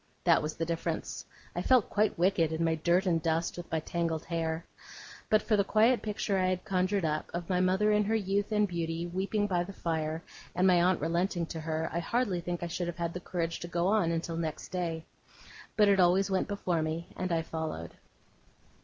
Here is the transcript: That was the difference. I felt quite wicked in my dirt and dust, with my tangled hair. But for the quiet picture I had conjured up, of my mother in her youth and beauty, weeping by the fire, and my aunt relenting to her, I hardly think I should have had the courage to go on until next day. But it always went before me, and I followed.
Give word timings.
That 0.23 0.41
was 0.41 0.55
the 0.55 0.65
difference. 0.65 1.27
I 1.55 1.61
felt 1.61 1.91
quite 1.91 2.17
wicked 2.17 2.51
in 2.51 2.63
my 2.63 2.73
dirt 2.73 3.05
and 3.05 3.21
dust, 3.21 3.55
with 3.55 3.71
my 3.71 3.79
tangled 3.79 4.25
hair. 4.25 4.65
But 5.29 5.43
for 5.43 5.55
the 5.55 5.63
quiet 5.63 6.01
picture 6.01 6.39
I 6.39 6.47
had 6.47 6.65
conjured 6.65 7.05
up, 7.05 7.29
of 7.35 7.47
my 7.51 7.59
mother 7.59 7.91
in 7.91 8.03
her 8.05 8.15
youth 8.15 8.51
and 8.51 8.67
beauty, 8.67 9.05
weeping 9.05 9.45
by 9.45 9.63
the 9.63 9.73
fire, 9.73 10.23
and 10.55 10.65
my 10.65 10.81
aunt 10.81 10.99
relenting 11.01 11.45
to 11.45 11.59
her, 11.59 11.87
I 11.93 11.99
hardly 11.99 12.41
think 12.41 12.63
I 12.63 12.67
should 12.67 12.87
have 12.87 12.97
had 12.97 13.13
the 13.13 13.19
courage 13.19 13.59
to 13.59 13.67
go 13.67 13.85
on 13.89 14.09
until 14.09 14.37
next 14.37 14.69
day. 14.69 15.05
But 15.77 15.87
it 15.87 15.99
always 15.99 16.31
went 16.31 16.47
before 16.47 16.81
me, 16.81 17.09
and 17.15 17.31
I 17.31 17.43
followed. 17.43 17.91